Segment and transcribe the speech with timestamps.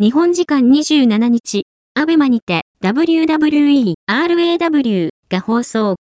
[0.00, 1.64] 日本時間27日、
[1.94, 5.96] アベマにて WWE RAW が放送。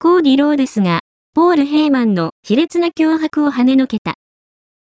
[0.00, 0.98] コーディ・ローデスが、
[1.32, 4.14] ポール・ヘイマンの卑劣な脅迫を跳ねのけた。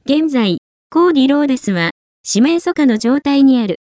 [0.04, 0.58] 現在、
[0.90, 1.92] コーディ・ローデスは、
[2.26, 3.78] 四面楚歌の状態にある。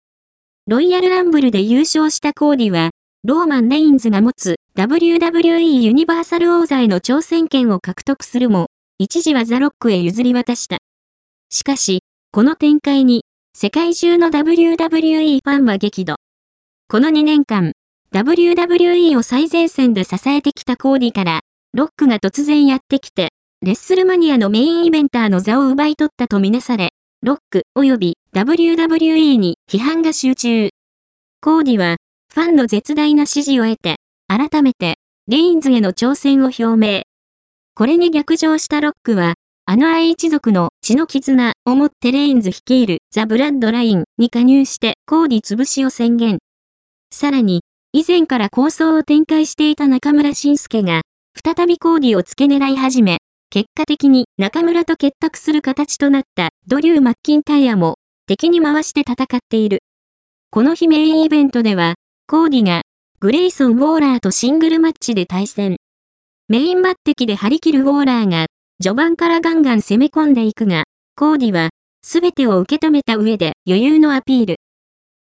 [0.69, 2.91] ロイヤルランブルで優勝したコーディは、
[3.25, 8.69] ローマン・レインズが持つ WWE ユニバーサル王座への挑戦権を獲得するも、
[8.99, 10.79] 一時はザ・ロックへ譲り渡した。
[11.51, 13.25] しかし、この展開に、
[13.55, 16.17] 世界中の WWE ファンは激怒。
[16.89, 17.75] この2年間、
[18.13, 23.29] WWE を最前線で支えてきたコーディから、ロックが突然やってきて、
[23.61, 26.91] レッスルマニアのメインイベンターの座を奪い取ったとみなされ、
[27.23, 30.71] ロック及び WWE に批判が集中。
[31.41, 31.99] コーディは、
[32.35, 33.97] ファンの絶大な支持を得て、
[34.27, 34.97] 改めて、
[35.29, 37.03] レインズへの挑戦を表明。
[37.77, 39.35] これに逆上したロックは、
[39.65, 46.39] あの愛一族の血の絆をもってレインズ率いるザ・ブラッドラインに加入してコーディ潰しを宣言。
[47.13, 47.61] さらに、
[47.93, 51.03] 以前から構想を展開していた中村晋介が、
[51.45, 53.19] 再びコーディを付け狙い始め、
[53.51, 57.97] 結果的に中村と結託する形となったドリュー・マッキンタイヤも
[58.27, 59.79] 敵に回して戦っている。
[60.51, 61.95] この日メインイベントでは、
[62.27, 62.83] コーディが
[63.21, 65.77] グレイソン・ウォーラーとシングルマッチで対戦。
[66.49, 68.47] メイン抜擢で張り切るウォーラーが
[68.83, 71.71] 序盤からガンガン攻め込んでいくが、コーディは、
[72.03, 74.57] すべてを受け止めた上で余裕のアピール。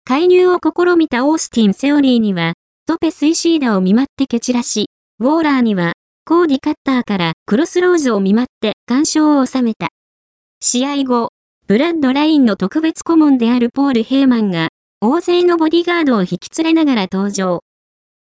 [0.05, 2.55] 介入を試みたオースティン・セオリーには、
[2.87, 4.87] トペスイシーダを見舞って蹴散らし、
[5.19, 5.93] ウォーラーには、
[6.25, 9.89] コーディカッターからクロスローズを見舞って干渉を収めた。
[10.61, 11.29] 試合後、
[11.67, 14.69] ブラッドラインの特別顧問であるポール・ヘイマンが、
[15.03, 17.61] 大勢のボディガードを引き連れながら登場。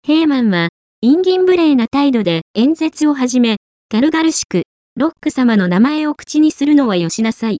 [0.04, 0.70] ヘイマンは、
[1.02, 3.58] インギン無礼な態度で演説を始め、
[3.90, 4.64] 軽々しく、
[4.98, 7.58] ロック様の名前を口にするのはよしなさい。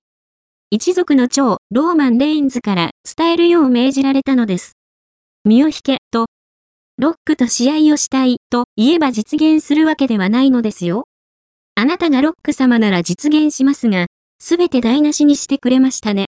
[0.70, 4.76] 一族の長、ローマン・レインズから伝えるよう命じられたのです。
[5.44, 6.26] 身を引け、と。
[6.98, 11.04] ロックと試合をしたい、と言えば実現するわけではないのですよ。
[11.74, 14.06] あなたがロック様なら実現しますが、
[14.38, 16.26] すべて台無しにしてくれましたね。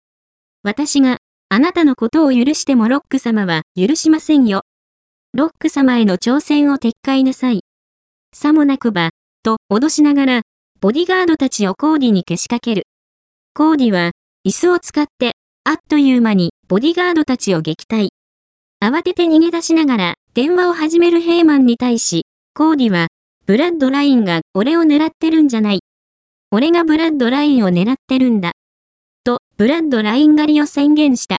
[0.62, 1.19] 私が、
[1.49, 4.62] あなたのことを許してもロック様は許しませんよ。
[5.33, 7.61] ロック様への挑戦を撤回なさい。
[8.34, 9.11] さもなくば、
[9.44, 10.43] と脅しながら、
[10.81, 12.84] ボディガードたちをコーディにけしかける。
[13.53, 14.12] コーディは、
[14.47, 15.33] 椅子を使って、
[15.65, 18.11] あっという間に、ボディガードたちを撃退。
[18.81, 23.09] 慌てて逃げ出しながら、電話を始めるヘイマンに対し、コーディは、
[23.44, 25.81] ブラッドラインが俺を狙ってるんじゃない。
[26.53, 28.53] 俺がブラッドラインを狙ってるんだ。
[29.25, 31.37] と、ブラッドライン狩りを宣言した。